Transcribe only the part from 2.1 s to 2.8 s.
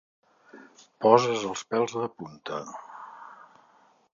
punta.